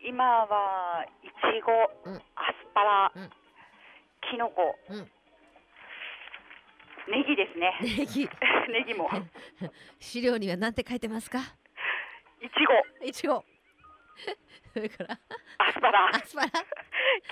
[0.00, 1.72] 今はいちご、
[2.10, 2.16] うん。
[2.16, 2.22] アス
[2.74, 3.30] パラ、うん。
[4.30, 5.10] きのこ、うん。
[7.10, 7.78] ネギですね。
[7.80, 8.28] ネギ。
[8.70, 9.08] ネギも。
[9.98, 11.38] 資料には何て書いてますか？
[12.40, 12.52] いち
[13.00, 13.44] ごいちご
[14.74, 15.18] それから？
[15.58, 16.08] アスパラ。
[16.14, 16.48] アスパラ？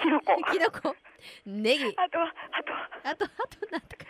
[0.00, 0.96] きのこきのこ
[1.44, 1.94] ネギ。
[1.96, 2.90] あとはあとは。
[3.05, 4.05] あとあとなんとか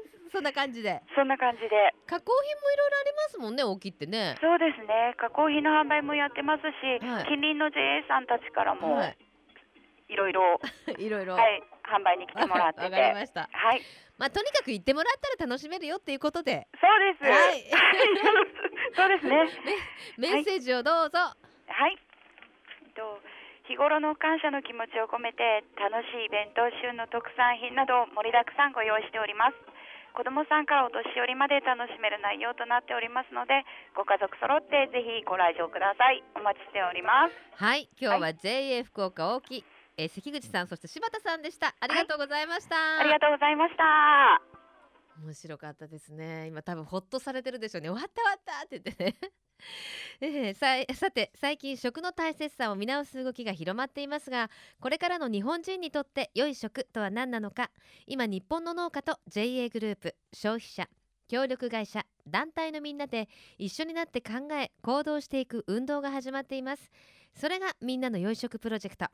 [0.32, 1.02] そんな感じで。
[1.14, 1.94] そんな感じで。
[2.06, 4.36] 加工品もいろいろありますもんね大きいってね。
[4.40, 5.14] そうですね。
[5.18, 6.66] 加工品の販売もやってますし、
[7.04, 7.24] はい。
[7.24, 9.18] 近隣の JA さんたちからもはい。
[10.08, 10.60] いろいろ、
[10.98, 11.34] いろいろ。
[11.34, 12.80] はい、販売に来てもらって。
[12.80, 13.48] てわかりました。
[13.52, 13.80] はい。
[14.18, 16.68] まあとにかく行ってもらったら楽しめるよっていうことで。
[16.80, 17.62] そうです、はい。
[18.94, 19.46] そうですね。
[20.18, 21.18] メッセージをどうぞ。
[21.18, 21.96] はい。
[22.84, 23.20] えっと
[23.64, 29.71] 日頃の感謝の気持ちを込めて楽しいイベント旬の特産品など盛りだくさんご用意しております
[30.12, 33.64] 子どもさんからお年寄りまで楽しめる内容となっておりますので
[33.96, 36.22] ご家族揃ってぜひご来場ください。
[36.36, 37.34] お待ちしております。
[37.56, 39.64] はい今日は JA 福岡大木、
[39.96, 41.74] えー関口さんそして柴田さんでした。
[41.80, 44.51] ありがとうございました、ありがとうございました
[45.20, 46.46] 面白かったですね。
[46.46, 47.90] 今多分ホッとされてるでしょうね。
[47.90, 49.32] 終わった終わったって言ってね。
[50.20, 57.70] えーささて最近食の大切さを見直す動きが広まっていますがこれからの日本人にとって良い食とは何なのか。
[58.06, 60.88] 今日本の農家と JA グループ消費者
[61.28, 66.90] 協力会社団体のみんなで一緒になって考え行動していく運動が始まっています。
[67.34, 69.06] それがみんなの良い食プロジェクト。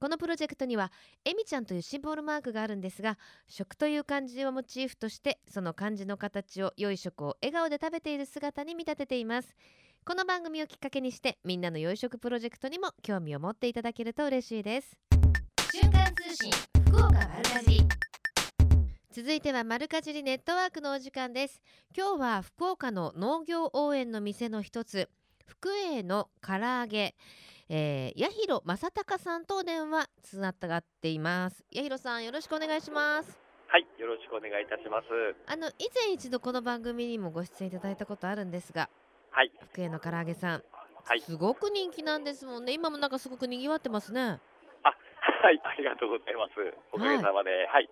[0.00, 0.92] このプロジェクトには
[1.24, 9.54] えみちゃんというシンボルマークがあるんですが食という漢字をモチーフとしてその漢字の形を良い食を笑顔で食べている姿に見立てています。
[10.06, 14.98] この番組をきっかけにしてみんなの良い食プロジェクトにも興味を持っていただけると嬉しいです。
[15.72, 16.50] 瞬間通信
[16.86, 17.84] 福岡丸かじり。
[19.12, 21.62] 続いては丸かじりネットワークのお時間です。
[21.96, 25.08] 今日は福岡の農業応援の店の一つ
[25.46, 27.14] 福栄の唐揚げ
[27.68, 31.64] えー、八広正隆さんとお電話つながっています。
[31.74, 33.38] 八広さんよろしくお願いします。
[33.68, 35.06] はい、よろしくお願いいたします。
[35.46, 38.88] あの以前一度この番組にもご出演いただいたことあるんですが
[39.30, 40.62] はい、福栄の唐揚げさん、
[41.04, 41.20] はい。
[41.20, 42.72] すごく人気なんですもんね。
[42.72, 44.20] 今もなんかすごく賑わってますね。
[44.20, 44.94] あ、
[45.44, 46.52] はい、ありがとうございます。
[46.92, 47.88] おかげさまで、はい、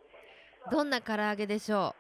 [0.71, 1.97] どんな唐揚げでしょ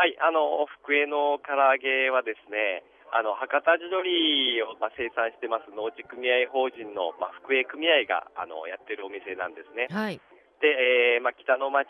[0.00, 2.80] はい、あの福江の唐揚げはですね、
[3.12, 9.94] あの博多地鶏をまあ生産してます農地組合法人のまあ福江組合があのやってるお店なんですねう。
[9.94, 10.20] はい
[10.60, 10.68] で、
[11.16, 11.88] えーまあ北の町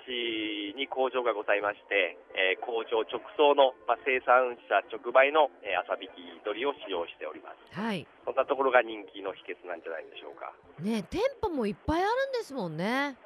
[0.78, 7.58] に工場がございまして、えー工場直送のまあ生産者直売の、えー、朝引き鶏を使用しております。
[7.74, 10.54] はいそんなところが人気の秘訣なんじゃないでしょうか。
[10.78, 13.18] ね店舗もいっぱいあるんですもんね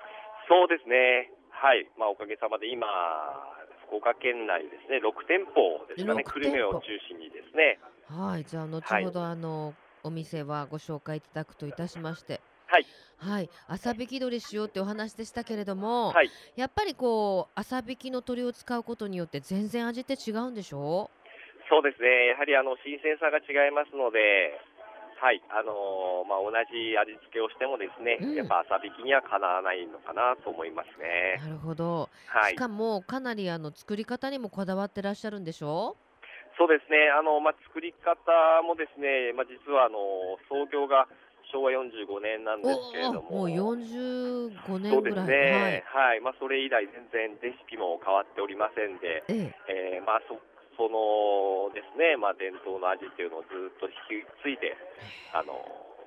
[0.49, 1.31] そうですね。
[1.51, 1.89] はい。
[1.97, 2.85] まあ、おかげさまで今、
[3.89, 7.81] 福岡県内ですね、6店舗ですかね、6久留米を中心にですね。
[8.07, 12.87] はいじゃあ後ほど、あのお店はご紹介いただくといたしましてはい。
[13.17, 16.31] はい朝引き鶏しようってお話でしたけれども、はい。
[16.57, 21.11] やっぱりこう朝引きの鶏を使うことによって全然味って違うんでしょ
[21.71, 22.29] そうですね。
[22.29, 24.53] やはり、あの、新鮮さが違いますので、
[25.21, 25.41] はい。
[25.49, 31.41] あのーまあ、同じ味付けをしてもですね、うんやっぱ朝引きにはかなわないのかなと思いますね。
[31.41, 32.55] なるほど、はいし。
[32.55, 35.99] かもかなりあの作り方にもこだわってらっしゃるんでしょ
[36.57, 37.11] そうですね。
[37.11, 38.31] あの、まあ、作り方
[38.63, 39.99] もですね、まあ、実は、あの、
[40.49, 41.09] 創業が
[41.51, 43.45] 昭和45年なんですけれども。
[43.45, 45.27] もう45そう年ぐらい。
[45.27, 49.99] ですね、はい、まあ、それ以来、全然レシピも変わっておりませんで、はい、ええ。
[49.99, 50.39] えーまあ、そ
[50.77, 54.77] そのですね、まあ、伝統の味っていうのをずっと引き継いで、
[55.33, 55.55] あの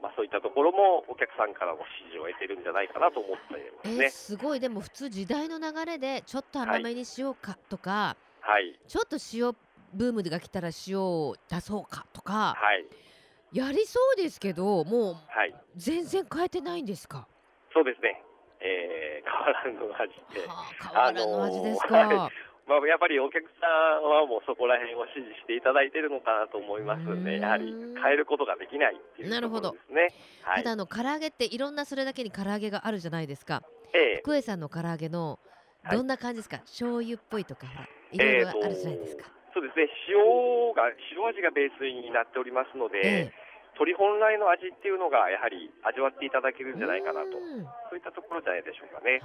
[0.04, 4.10] まあ、そういったところもお客さんからの支持を得てるんじゃないかなと思っていまえーすね。
[4.10, 4.60] すごい。
[4.60, 9.56] でも普通時代の流れでちょっと甘めにしようかとか、はい、ちょっと塩
[9.93, 12.86] ブームが来たら塩を出そうかとかはい、
[13.58, 17.28] やりそうですけどもうはい、全然変えてないんですか？
[17.73, 18.21] そうですね、
[18.60, 22.32] えー変わらぬ味って、はあ変わらぬ味ですか、あのーは
[22.67, 23.67] まあ、やっぱりお客さ
[24.00, 27.23] んはもうそこら辺を支持していただいてるのかなと思いますんうーん。
[27.23, 27.65] で、やはり
[28.02, 29.69] 変えることができないっていうとこなるほど。
[29.69, 30.08] ろですね。
[30.41, 30.58] はい。
[30.58, 33.63] ただあの唐揚げっていろんなそれだけに唐揚げがあるじゃないですか。
[33.93, 34.19] ええ。
[34.21, 35.39] 福江さんの唐揚げの
[35.84, 35.97] はい。
[35.97, 37.67] どんな感じですか、醤油っぽいとか
[38.12, 40.86] いろいろあるじゃないですか、そうですね、塩が
[41.17, 43.34] 塩味がベースになっておりますので、え
[43.74, 47.65] 鶏本来の味っていうのがやはり味わっていただけるんじゃないかなと、うん。
[47.89, 49.17] そういったところじゃないでしょうかね。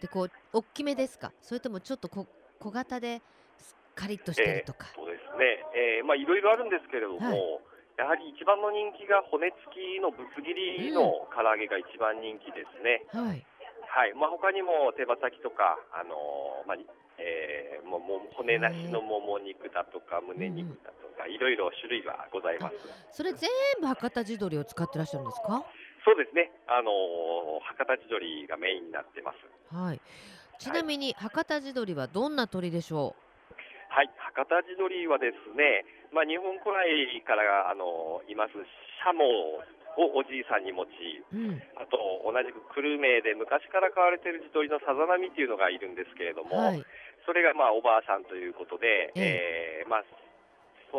[0.00, 1.32] でこう大きめですか？
[1.40, 2.24] それともちょっとこ
[2.60, 3.20] 小型で
[3.94, 5.60] カリッとしてるとか、そうですね、
[6.00, 7.60] えーまあいろいろあるんですけれども、はい。
[8.00, 13.04] やはり一番の人気が骨付きのぶつ切りの唐揚げが一番人気ですね。
[13.12, 13.44] はい。
[13.92, 16.76] はい、まあ他にも手羽先とか、あのーまあ
[17.18, 22.76] えーもも骨なしのもも肉だとか胸肉だとがいろいろ種類はございます。
[23.10, 25.62] それ全部博多地鶏を使ってらっしゃるんですか？
[26.04, 26.50] そうですね。
[26.66, 29.74] あのー博多地鶏がメインになってます。
[29.74, 30.00] はい。
[30.58, 33.14] ちなみに博多地鶏はどんな鳥でしょ
[33.88, 39.60] はい、博多地鶏はですね、まあ、日本古来からあのいますシャモ
[40.00, 41.62] をおじいさんに持ち、ううん。
[41.76, 46.80] あと同じく久留米で昔から飼われている地鶏のさざ波っていうのがいるんですけれども、はい
[47.26, 50.04] それがまあおばあさんということで、えーまあ、
[50.90, 50.98] そ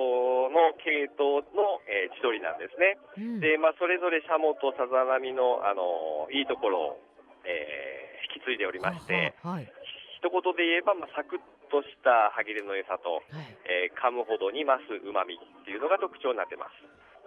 [0.50, 2.98] の系統の、えー地鶏なんですね。
[3.18, 7.00] うんで、まあ、それぞれシャモとさざ波の、あのいいところを、
[7.46, 9.72] えー引き継いでおりまして、ははい
[10.18, 16.66] 一言で言えば、まあ、サクッとした歯切れの良さと、はいえー噛むほどに増すうまみっていうのが特徴になってま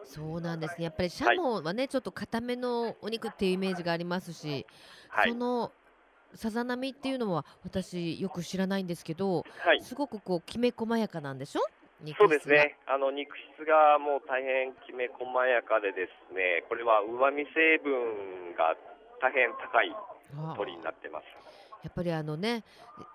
[0.05, 0.17] す。
[0.17, 4.65] そうなんですねやっぱりシャモはね、ちょっと固めのお肉っていうイメージがありますし、
[5.09, 5.37] はいそ。
[5.37, 5.73] の
[6.35, 9.83] さざ波っていうのは私よく知らないんですけどはい。
[9.83, 11.61] すごくこうきめ細やかなんでしょ？
[12.03, 12.77] 肉質がそうですね。
[12.87, 18.77] あの肉質がもう大変きめ細やかでですね、これは旨味成分が
[19.23, 19.97] 大変高いあ
[20.35, 21.25] あ鶏になってます。
[21.83, 22.65] やっぱりあのね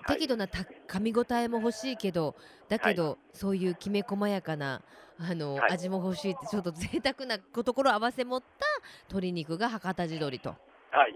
[0.03, 2.35] はい適度なた噛み応えも欲しいけど
[2.69, 4.81] だけど、そういうきめ細やかな
[5.19, 8.65] あの、はい味も欲しいってちょっと贅沢なところを合わせ持った
[9.09, 10.55] 鶏肉が博多地鶏と。
[10.89, 11.13] はい、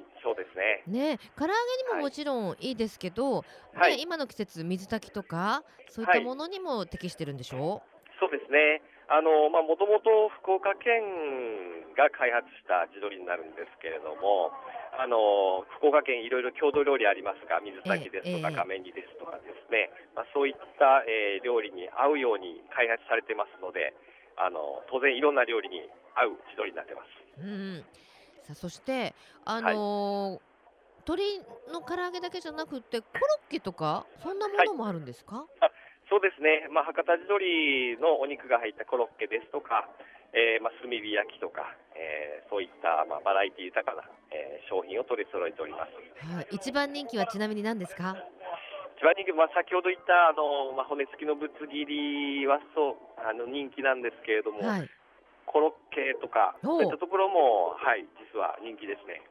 [0.56, 0.84] ね。
[0.88, 2.02] ね唐揚げにもはい。
[2.04, 3.98] もちろんいいですけど、はい。
[3.98, 6.24] ね、今の季節水炊きとかそういったはい。
[6.24, 7.84] ものにも適してるんでしょ？
[8.20, 8.82] そうですね。
[9.08, 14.50] あのまあもともと福岡県が開発した地鶏になるんですけれども、
[14.98, 23.94] あの福岡県いろいろ郷土料理ありますが、水炊きですとかええ亀煮ですとかですね、まあそういった、えー料理に合うように開発されてますので、
[24.42, 27.14] あの当然いろんな料理に合う地鶏になってます。
[27.38, 27.86] うん、
[28.46, 30.40] さあそしてあのー
[31.06, 31.22] 鶏
[31.70, 35.46] の唐揚げだけじゃなくてコロッケとかそんなものもあるんですか、
[36.10, 39.86] そうですね、まあ、博多地鶏のお肉が入ったコロッケですとか、
[40.34, 44.02] えーまあ、炭火焼きとか、えーそういった、まあ、バラエティ豊かな、
[44.34, 45.94] えー商品を取り揃えております。
[46.26, 48.18] はい、一番人気はちなみに何ですか？
[48.98, 54.90] 一番人気、まあ、先ほど言ったあの、まあ、骨付きのぶつ切りはそうあの人気なんですけれども、はい
[55.46, 59.22] コロッケとか、そういったところも、はい、実は人気ですね。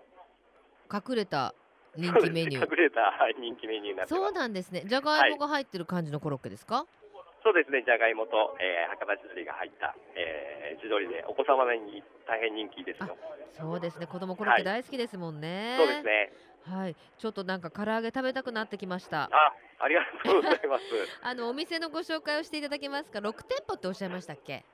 [0.92, 1.54] 隠れた
[1.96, 2.64] 人気メニュー。
[2.64, 4.22] 隠れた、はい、人気メニューになってます。
[4.22, 4.84] そうなんですね。
[4.86, 6.86] じゃがいもが入ってる感じのコロッケですか、
[7.42, 13.16] そうですね、じゃがいもと、えー博多地鶏が入った、えー地鶏で、お子様に大変人気ですよ。
[13.52, 14.06] そうですね。
[14.06, 16.32] 子供コロッケ大好きですもんね、そうですね。
[16.64, 16.96] はい。
[17.18, 19.24] ちょっとなんか唐揚げ食べたくなってきました。
[19.24, 19.30] あ、
[19.78, 20.84] ありがとうございます。
[21.22, 24.64] あのお店のご紹介をしていただけますか？6店舗っておっしゃいましたっけ？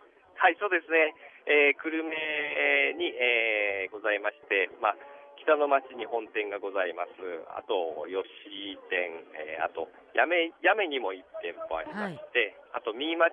[0.40, 1.12] はい、そうですね。
[1.44, 4.96] えー、久留米に、えーございまして、まあ、
[5.36, 7.12] 北の町に本店がございます。
[7.52, 13.28] あと、吉店、えーあと、八女、八女にも1店舗ありまして、あと、新町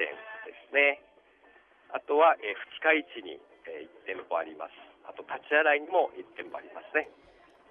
[0.00, 0.08] 店
[0.48, 1.04] ですね。
[1.92, 3.36] あとは、えー二日市に、
[3.68, 4.72] え1店舗あります。
[5.04, 7.12] あと、立ち洗いにも1店舗ありますね。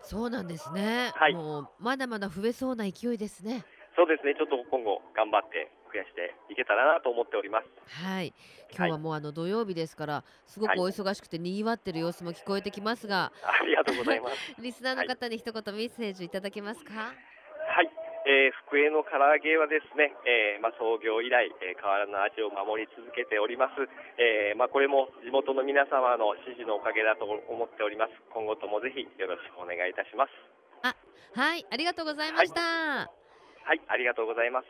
[0.03, 7.67] そうなんですね、はいもうまだまだ増えそうな勢いですねそうですね、ちょっと今後頑張って増やしていけたらなと思っております。
[8.05, 8.33] はい。
[8.75, 14.35] 今日はもうあの土曜日ですからすごくお忙しくてにぎわってる様子も聞こえてきますが、ありがとうございます。
[14.61, 16.93] リスナーの方に一言メッセージいただけますか？
[16.93, 17.89] はい、
[18.25, 23.73] えー福江の唐揚げはですね、えーまあ、創業以来、えー変わらぬ味を守り続けております、
[24.17, 28.13] えーまあ、これも地元の皆様の支持のおかげだと思っております。
[28.29, 30.31] 今後ともぜひよろしくお願いいたします。
[31.35, 31.65] はい。
[31.69, 33.18] ありがとうございました、はい
[33.65, 34.67] ありがとうございます。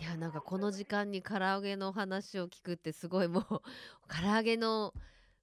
[0.00, 3.44] いやなんかこの時間に唐揚げの話を聞くってすごいもう
[4.08, 4.92] 唐揚げの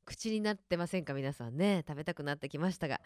[0.06, 1.14] 口になってませんか？
[1.14, 1.84] 皆さんね。
[1.88, 3.02] 食べたくなってきましたが。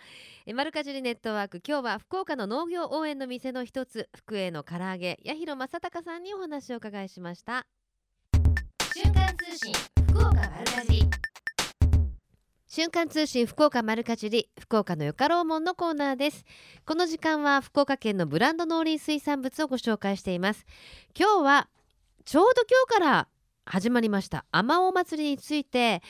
[0.46, 7.66] えマルカジリネットワーク今日は福岡の農業応援の店の一つ福栄の唐揚げ八尋正隆さんにお話を伺いしました。
[8.94, 9.74] 瞬間通信
[10.10, 11.00] 福岡丸かじ。
[11.00, 11.31] り
[12.74, 16.46] 瞬間通信福岡丸かじり福岡のよかろうもんのコーナーです。
[16.86, 20.66] この時間は福岡県のブランド農林水産物をご紹介しています。
[21.14, 21.68] 今日は
[22.24, 23.28] ちょうど今日から
[23.66, 24.46] 始まりました。
[24.54, 26.02] あまお祭りについて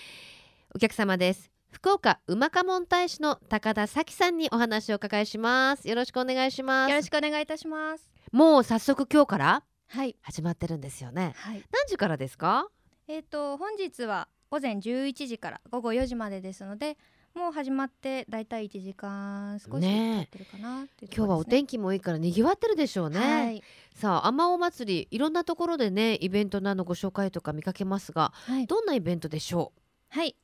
[0.75, 1.49] お客様です。
[1.71, 5.89] 福岡うまかもん大使の高田咲さんにお話をお伺いします。
[5.89, 6.91] よろしくお願いします。
[6.91, 8.07] よろしくお願いいたします。
[8.31, 10.15] もう早速今日からはい。
[10.21, 11.33] 始まってるんですよね。
[11.37, 11.63] はい。
[11.71, 12.67] 何時からですか？
[13.07, 16.97] えっ、と本日は午前11時から午後4時までですので、
[17.33, 23.63] もう始まってだいたい1時間少し経ってるかなね、今日はお天気もいいから賑わってるでしょうね、はい。
[23.95, 28.67] さあ、あまお祭り、いろんなところでね、イベントなどご紹介とか見かけますが、はい。
[28.67, 29.71] どんなイベントでしょ
[30.09, 30.35] はい。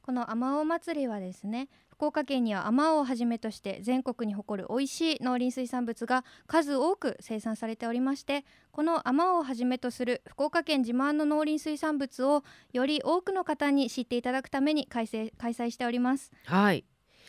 [0.00, 1.68] このあまお祭りはですね、
[2.00, 16.32] 福岡県にはあまおうをはじめとして全国に誇る美味しい農林水産物が数多く生産されておりましてこのあまおうをはじめとする福岡県自慢の農林水産物をより多くの方に知っていただくために開催開催しております。
[16.46, 16.86] はい。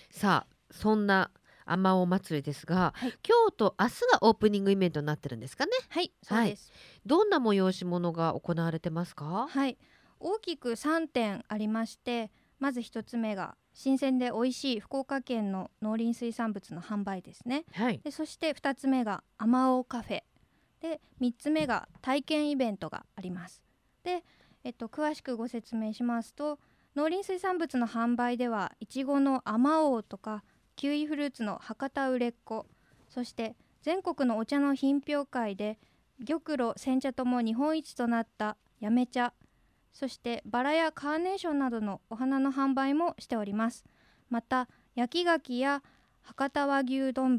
[0.10, 1.32] さあそんな
[1.66, 3.14] あまおう祭りですが、はい。
[3.28, 5.72] 今日と明日がオープニングイベントになってるんですかね？
[5.90, 6.72] はいそうです。
[7.06, 9.48] どんな催し物が行われてますか？
[9.50, 9.78] はい、
[10.22, 17.64] 大きく3点ありましてまず1つ目が新鮮で美味しい福岡県の農林水産物の販売ですね。
[17.74, 18.00] はい。
[18.04, 20.24] でそして2つ目があまおうカフェ。
[20.82, 23.62] で3つ目が体験イベントがあります。
[24.04, 24.24] で、
[24.64, 26.60] えっと、詳しくご説明しますと
[26.96, 30.44] 農林水産物の販売ではいちごのあまおうとか
[30.76, 32.66] キウイフルーツの博多売れっ子
[33.10, 35.80] そして全国のお茶の品評会で
[36.28, 39.34] 玉露煎茶とも日本一となったやめ茶
[39.94, 43.86] そしてバラやカーネーションなどのお花の販売もしております。
[44.30, 45.84] また焼き牡蠣や
[46.22, 47.38] 博多和牛丼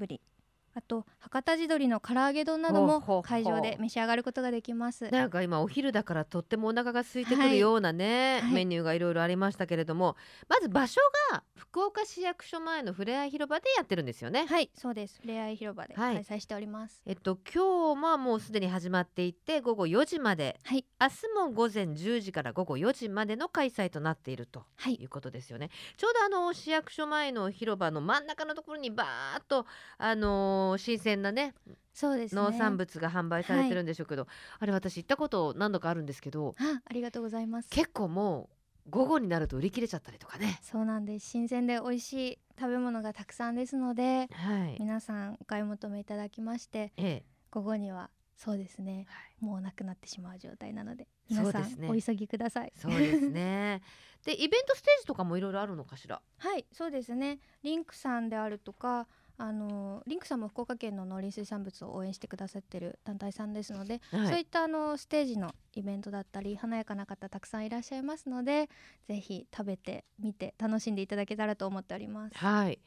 [0.74, 5.10] あと博多地鶏の唐揚げ丼なども会場で召し上がることができます。
[5.10, 7.50] なんか今お昼だからとってもお腹が空いてくはい。
[7.50, 8.52] るようなね、はい。
[8.54, 10.16] メニューがいろいろありましたけれども
[10.48, 14.46] まず場所が福岡市役所前のふれあい広場でやってるんですよね。
[14.46, 15.18] はいそうです。
[15.20, 16.24] ふれあい広場ではい。
[16.24, 17.02] 開催しております。
[17.04, 20.58] えっと今日はもうすでに始まっていて午後4時まで。
[20.64, 20.86] はい。
[20.98, 24.94] 明日も午前10時から午後4時までの開催となっているとはい。
[24.94, 25.68] いうことですよね。
[25.98, 29.66] ちょうどあの市役所前の広場の真ん中のところにバーッと
[29.98, 31.54] あのー新鮮なね
[31.92, 32.40] そうですね。
[32.40, 34.26] 農産物が販売されてるんでしょうけど、
[34.58, 37.68] あれ私行ったこと何度かあるんですけどあありがとうございます。
[37.70, 38.48] 結構も
[38.86, 40.58] う午後になると売り切れちゃったりとかね。
[40.62, 41.28] そうなんです。
[41.28, 44.76] 新鮮で美味しい食べ物がたくさんですのではい。
[44.80, 49.06] 皆さんお買い求めいただきましてええ、午後にはそうですね。
[49.08, 49.44] はい。
[49.44, 52.72] もうなくなってしまう状態なので皆さん、ねお急ぎください。
[52.76, 53.82] そうですね。
[54.24, 56.22] でイベントステージとかもいろいろあるのかしら？
[56.38, 57.38] はいそうですね。
[57.62, 59.06] リンクさんであるとか
[59.38, 64.28] あのリンクさんも福岡県の農林水産物を応援してくださってる団体さんですので、はい。
[64.28, 68.68] そういったあのステージのイベントだったり華やかな方たくさんいらっしゃいますので
[69.08, 72.36] ぜひ食べてみて楽しんでいただけたらと思っております。
[72.36, 72.78] はい。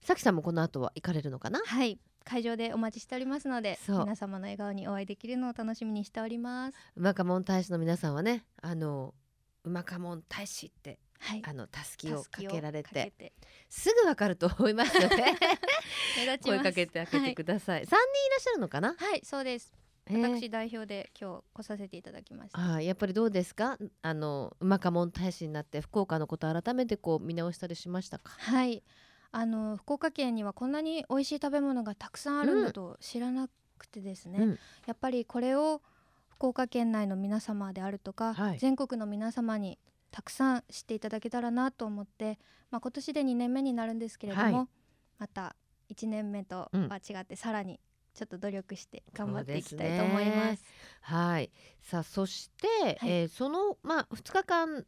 [0.00, 1.60] さきさんもこの後は行かれるのかな？
[1.64, 1.98] はい。
[2.24, 6.78] 会場でお待ちしておりますので皆様の笑顔にお会いできるのを楽しみにしております。
[6.96, 9.12] うまかもん大使の皆さんはね、あの
[9.64, 11.42] うまかもん大使ってはい。
[11.44, 13.32] あのたすきをかけられて。
[13.68, 14.94] すぐわかると思います。
[14.98, 15.16] ので
[16.42, 17.86] 声かけてあげてください。
[17.86, 18.88] 三、人いらっしゃるのかな？
[18.88, 19.72] はい、はい、そうです。
[20.06, 20.36] えー。
[20.36, 23.78] 私代表で今日来させていただきましたあーやっぱりどうですか？
[24.02, 28.32] あのうまかもん大使になって福岡のこと改めてこう見直したりしましたか？
[28.38, 28.82] はい。
[29.30, 34.58] あの福岡県にはこんなに美味しい食べ物がたくさんあるんだと知らなくてですね、うん。
[34.86, 35.80] やっぱりこれを
[36.28, 38.58] 福岡県内の皆様であるとか、はい。
[38.58, 39.78] 全国の皆様に
[40.12, 42.38] たくさん知っていただけたらなと思って、
[42.70, 44.68] まあ、今年で2年目になるんですけれども、はい。
[45.18, 45.56] また
[45.90, 46.88] 1年目とうん。
[46.88, 47.80] は違ってさらに
[48.14, 50.62] ちょっと努力して頑張っていきたいと思います。
[51.00, 51.50] はい。
[51.80, 52.98] さあそして、はい。
[53.02, 54.86] えーそのまあ2日間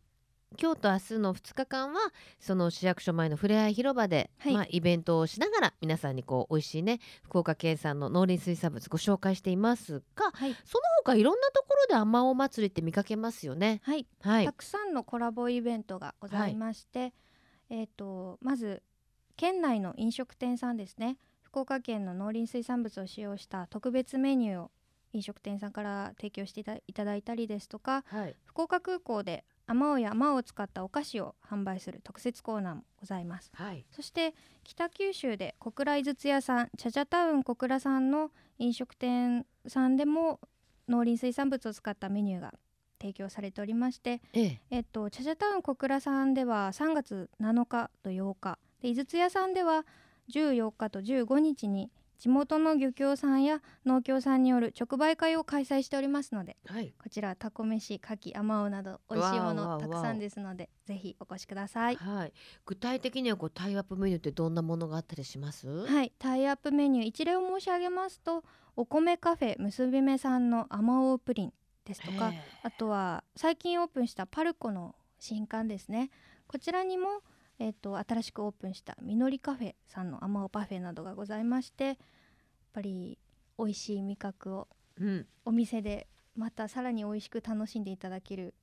[0.61, 2.01] 今日と明日の2日間は
[2.39, 4.55] その市役所前のふれあい広場で、はい。
[4.55, 13.81] まあ、イベントをしながら皆さんにこう美味しいね福岡県産の農林水産物ご紹介していますがはい、その他いろんなところであまお祭りって見かけますよね。
[13.85, 14.07] はい。
[14.23, 14.45] はい。
[14.47, 17.13] たくさんのコラボイベントがございまして、
[17.71, 18.83] えー、とまず
[19.37, 21.19] 県内の飲食店さんですね。
[21.43, 24.71] 福岡県の農林水産物を使用した特別メニューを
[25.13, 28.37] 飲食店さんから提供していたいただいたりですとかはい。
[28.45, 33.51] 福岡空港であまおうやあまおうを使ったお菓子を販売する特設コーナーもございます。
[33.55, 33.85] はい。
[33.91, 40.41] そして北九州で小倉井筒屋さんチャチャタウン小倉さんの飲食店さんでも
[40.89, 42.53] 農林水産物を使ったメニューが
[43.01, 44.61] 提供されておりましてええ。
[44.71, 48.59] えっと、チャチャタウン小倉さんでは3月7日と8日。
[48.83, 49.87] で井筒屋さんでは
[50.31, 51.91] 14日と15日に
[52.25, 56.95] 地元の漁協さんや農協さんによる直売会を開催しておりますのではい。
[56.99, 61.97] こちらタコ飯牡蠣あまおうなど美味しいものたくさんですのでぜひお越しください。
[61.97, 62.33] はい、
[62.65, 65.69] 具体的にはこうタイアップメニューってどんなものがあったりします？
[65.69, 68.43] はい、タイアップメニュー一例を申し上げますと
[68.75, 71.53] お米カフェ結び目さんのあまおうプリン
[71.85, 76.09] ですとかへあとは最近オープンしたパルコの新館ですね。
[76.47, 77.21] こちらにも、
[77.59, 81.97] えっと新しくオープンしたみのりカフェさんのあまおうパフェなどがございましてやっ
[82.73, 83.19] ぱり
[83.59, 88.55] 美味しい味覚をーうん、お店でまたさらに美味しく楽しんでいただける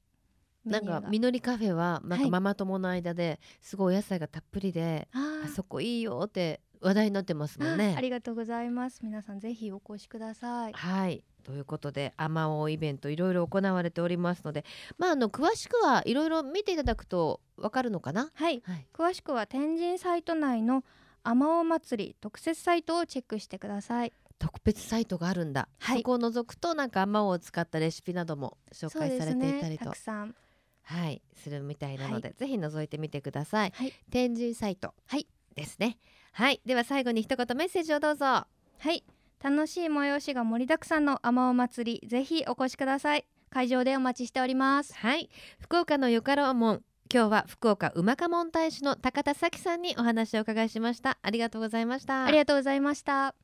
[0.63, 2.31] メなんかみのりカフェはなんかはい。
[2.31, 5.45] ママ友の間ですごいお野菜がたっぷりで、あー。
[5.45, 7.93] あそこいいよって話題になってますもんね。
[7.95, 8.01] ああ。
[8.01, 8.99] りがとうございます。
[9.03, 10.73] 皆さんぜひお越しください。
[10.73, 14.63] はいということであまおうイベントいろいろ行われておりますので
[14.97, 18.31] まああの詳しくはいろいろ見ていただくとわかるのかな？
[18.33, 18.61] はい。
[18.65, 18.87] はい。
[18.93, 20.83] 詳しくは天神サイト内の
[21.23, 24.13] あまお祭り特設サイトをチェックしてください。
[24.39, 25.97] 特別サイトがあるんだ、はい。
[25.97, 30.35] そこを覗くとなんかあまおうを使ったレシピなども紹介されていたりと、たくさん。
[30.81, 31.21] はい。
[31.35, 33.73] するみたいなので、ぜひ覗いてみてください。
[33.75, 33.93] はい。
[34.09, 35.27] 天神サイトはい。
[35.53, 35.99] ですね。
[36.31, 36.59] はい。
[36.65, 38.25] では最後に一言メッセージをどうぞ。
[38.25, 38.47] は
[38.91, 39.03] い
[39.43, 43.25] 楽しい催しが盛りだくさんのあまお祭りぜひお越しください。
[43.49, 44.93] 会場でお待ちしております。
[44.95, 45.29] はい。
[45.59, 46.83] 福岡のよかろう門
[47.13, 51.17] 今日は福岡うまか門大使の高田咲さんにお話をお伺いしました。
[51.21, 52.25] ありがとうございました。
[52.25, 53.35] ありがとうございました。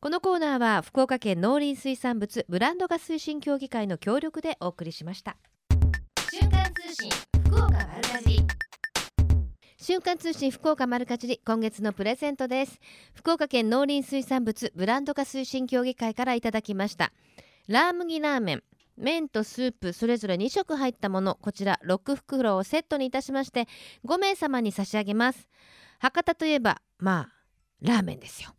[0.00, 5.36] このコーナーは福岡県農林水産物ブランド化推進協議会の協力でお送りしました。
[6.32, 7.08] 瞬間通信
[7.44, 8.61] 福岡丸かじり
[9.82, 12.78] 瞬間通信福岡丸かじり今月のプレゼントです。
[13.14, 17.12] 福岡県農林水産物ブランド化推進協議会からいただきました。
[17.66, 18.62] ラー麦ラーメン
[18.96, 23.66] 麺とスープそれぞれ2食入ったものこちら6袋をセットにいたしまして
[24.04, 25.48] 5名様に差し上げます。
[25.98, 27.28] 博多といえばまあ
[27.80, 28.50] ラーメンですよ。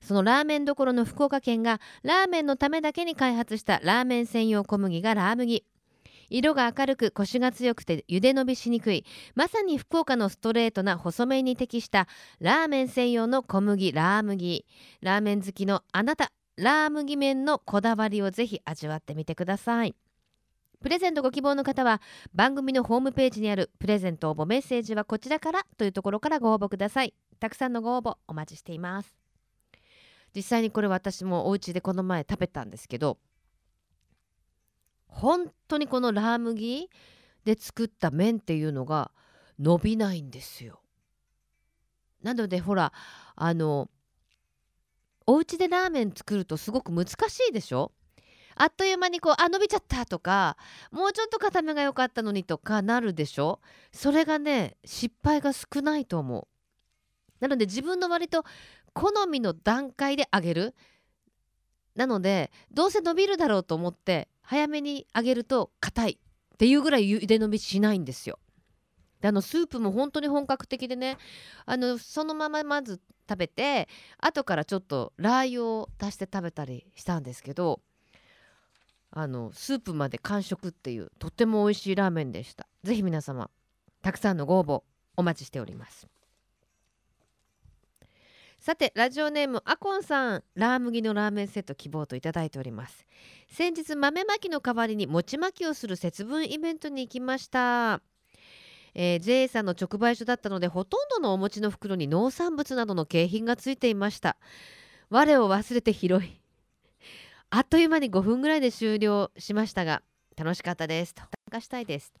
[0.00, 5.64] そのラーメンどころの福岡県がラーメンのためだけに開発したラーメン専用小麦がラー麦
[6.30, 9.04] 色が明るくコシが強くて茹で伸びしにくい。
[9.34, 12.08] まさに福岡のストレートな細麺に適した
[12.40, 14.66] ラーメン専用の小麦ラー麦。
[15.00, 19.94] ラーメン好きのあなたラー麦麺のこだわりをぜひ味わってみてください。
[20.80, 22.00] プレゼントご希望の方は
[22.34, 27.14] 番組のホームページにあるプレゼント応募メッセージはこちらからというところからご応募ください。
[27.40, 29.16] たくさんのご応募お待ちしています。
[30.34, 33.16] 実際にこれ私もお家でこの前食べたんですけど
[35.16, 36.90] 本当にこのラー麦
[37.44, 39.10] で作った麺っていうのが
[39.58, 40.80] 伸びないんですよ。
[42.22, 42.92] なのでほら
[43.34, 43.88] あの
[45.26, 47.92] お家でラーメン作るとすごく難しいでしょ？
[48.56, 50.56] あっという間にこうあ伸びちゃったとか
[50.90, 53.60] もうちょっと固めが良かったのにとかなるでしょ？
[53.92, 56.46] それがね失敗が少ないと思う。
[57.40, 58.44] なので自分の割と
[58.92, 60.74] 好みの段階で揚げる
[61.94, 68.38] なのでどうせ伸びるだろうと思って早めに揚げると硬いっていうぐらい茹で伸びしないんですよ。
[69.20, 71.18] であのスープも本当に本格的でね
[71.64, 73.88] あのそのまままず食べて
[74.18, 77.80] 後からちょっとラー油を足して食べたりしたんですけど
[79.10, 82.66] あのスープまで完食っていうとっても美味しいラーメンでした。
[82.84, 83.50] ぜひ皆様
[84.02, 84.82] たくさんのご応募
[85.16, 86.06] お待ちしております。
[88.66, 93.06] さてラジオネームアコンさんラー麦のラーメンセット希望といただいております。
[93.48, 98.00] 先日豆まきの代わりに餅まきをする節分イベントに行きました。
[98.92, 104.36] えー、JA さんの直売所だったのでほとんどのお餅の袋に農産物などの景品がついていました。
[105.10, 106.40] 我を忘れて広い
[107.50, 110.02] あっという間に5分ぐらいで終了しましたが
[110.36, 111.14] 楽しかったです。
[111.14, 111.22] と。
[111.22, 112.12] 参加したいです。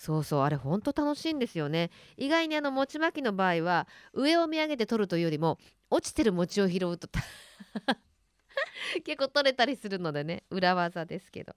[0.00, 1.90] そうそうあれほんと楽しいんですよね。
[2.16, 5.58] 意外にあの餅まきの場合は上を見上げて取るというよりも
[5.90, 7.06] 落ちてる餅を拾うと
[9.04, 11.54] 結構取れたりするのでね裏技ですけど。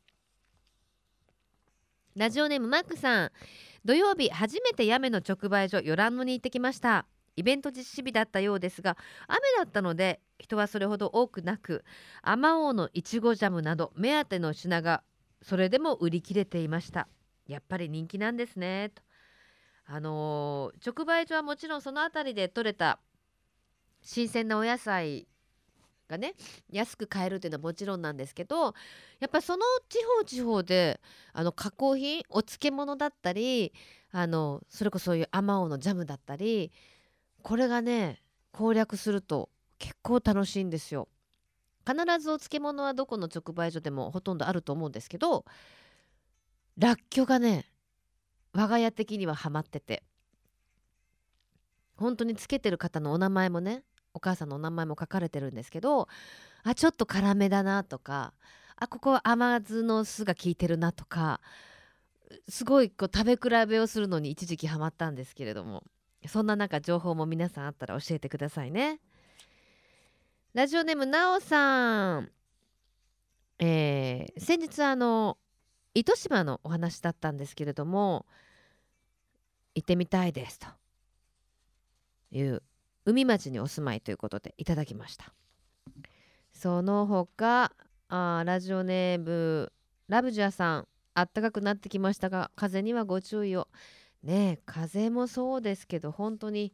[2.17, 3.31] ラジオネームマックさん。
[3.85, 7.05] 土曜日初めて八女の直売所ヨランノに行ってきました。
[7.37, 11.85] イベント実施日だったようですが雨だったので人はそれほど多くなく
[12.21, 15.01] あまおうのいちごジャムなど目当ての品が
[15.41, 17.07] それでも売り切れていました。
[17.53, 19.01] やっぱり人気なんですねと
[19.85, 22.99] あのー直売所はもちろんその辺りで採れた
[24.01, 25.27] 新鮮なお野菜
[26.07, 26.33] がね
[26.71, 28.73] 安く買えるっていうのはもちろんなんですけど
[29.19, 30.99] やっぱその地方地方で
[31.31, 33.73] あの加工品お漬物だったり
[34.11, 36.71] あのそれこそそういうあまおうのジャムだったり
[37.41, 39.49] これがね攻略すると
[39.79, 41.07] 結構楽しいんですよ。
[41.85, 45.43] 必ずお漬物はどこの直売所でもほとんどあると思うんですけど
[46.77, 47.65] らっきょうがね
[48.53, 50.03] 我が家的にはハマってて
[51.95, 56.07] 本当につけてる方のお名前もねお母さんのお名前も書かれてるんですけど
[56.63, 58.33] あちょっと辛めだなとか
[58.75, 61.41] あここは甘酢の酢が効いてるなとか
[62.49, 65.83] すごいこう食べ比べをするのに一時期ハマったんですけれども
[66.27, 68.99] そんななんか情報も皆さんあったら教えてくださいね。
[70.53, 72.29] ラジオネームなおさん、
[73.59, 75.37] えー先日あの
[75.93, 78.25] 糸島のお話だったんですけれども
[79.75, 80.67] 行ってみたいですと。
[82.31, 82.63] いう
[83.05, 85.33] 海町にお住まいということでいただきました。
[86.51, 87.71] その他
[88.09, 89.71] あラジオネーム
[90.07, 93.67] ラブジャーさんあったかくなってきましたが風にはご注意を。
[94.23, 96.73] ねえ風もそうですけど本当に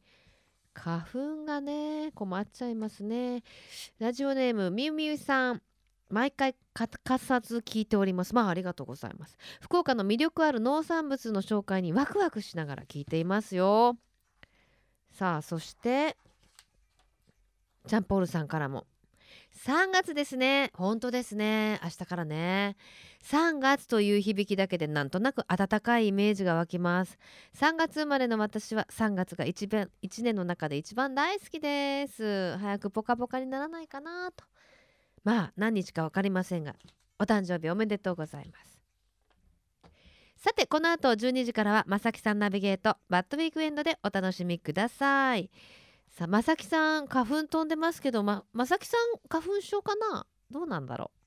[0.75, 3.43] 花粉がね困っちゃいますね。
[3.97, 5.61] ラジオネームみゆみゆさん
[6.09, 8.33] 毎回欠かさず聞いております。
[8.33, 9.35] まあありがとうございます。
[9.59, 13.97] 福岡の魅力ある農産物の紹介にワクワクしながら聞いていますよ。
[15.11, 16.15] さあそして
[17.85, 18.87] ジャンポールさんからも。
[19.65, 20.71] 3月ですね。
[20.73, 21.81] 本当ですね。
[21.83, 22.77] 明日からね。
[23.25, 27.17] 3月という響きだけでなんとなく暖かいイメージが湧きます。
[27.57, 32.55] 3月生まれの私は3月が一番1年の中で一番大好きです。
[32.57, 34.45] 早くポカポカにならないかなと。
[35.23, 36.75] まあ何日か分かりませんが
[37.19, 38.79] お誕生日おめでとうございます。
[40.37, 45.51] さてこの後12時からはまさきさんナビゲートバッドウィークエンドでお楽しみください。
[46.09, 50.25] さあまさきさん花粉飛んでますけどままさきさん花粉症かな？
[50.49, 51.19] どうなんだろう？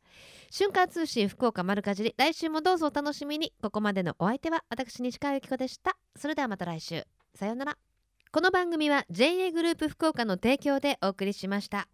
[0.51, 3.53] 瞬間通信福岡丸かじり来週もどうぞお楽しみに。
[3.62, 5.97] ここまでのお相手は私西川由紀子でした。
[6.16, 7.05] それではまた来週。
[7.34, 7.76] さようなら。
[8.32, 11.86] この番組は JA グループ福岡の提供でお送りしました。